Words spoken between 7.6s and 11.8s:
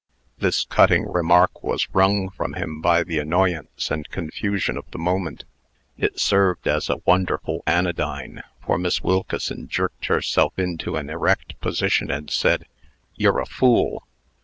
anodyne; for Miss Wilkeson Jerked herself into an erect